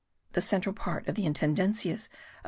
The 0.33 0.41
central 0.41 0.73
part 0.73 1.07
of 1.07 1.13
the 1.13 1.25
Intendencias 1.27 1.61
of: 2.09 2.09
1300. 2.09 2.09